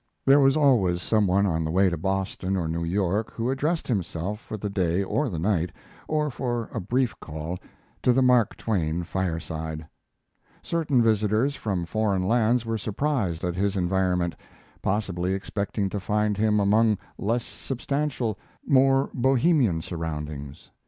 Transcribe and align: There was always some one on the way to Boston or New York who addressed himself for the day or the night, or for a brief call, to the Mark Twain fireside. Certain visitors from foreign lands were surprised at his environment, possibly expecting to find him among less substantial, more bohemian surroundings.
There 0.25 0.39
was 0.39 0.57
always 0.57 0.99
some 0.99 1.27
one 1.27 1.45
on 1.45 1.63
the 1.63 1.69
way 1.69 1.87
to 1.87 1.95
Boston 1.95 2.57
or 2.57 2.67
New 2.67 2.83
York 2.83 3.31
who 3.33 3.51
addressed 3.51 3.87
himself 3.87 4.39
for 4.39 4.57
the 4.57 4.67
day 4.67 5.03
or 5.03 5.29
the 5.29 5.37
night, 5.37 5.71
or 6.07 6.31
for 6.31 6.71
a 6.73 6.79
brief 6.81 7.13
call, 7.19 7.59
to 8.01 8.11
the 8.11 8.23
Mark 8.23 8.57
Twain 8.57 9.03
fireside. 9.03 9.85
Certain 10.63 11.03
visitors 11.03 11.55
from 11.55 11.85
foreign 11.85 12.27
lands 12.27 12.65
were 12.65 12.79
surprised 12.79 13.43
at 13.43 13.53
his 13.53 13.77
environment, 13.77 14.33
possibly 14.81 15.35
expecting 15.35 15.87
to 15.89 15.99
find 15.99 16.35
him 16.35 16.59
among 16.59 16.97
less 17.19 17.43
substantial, 17.45 18.39
more 18.65 19.11
bohemian 19.13 19.83
surroundings. 19.83 20.71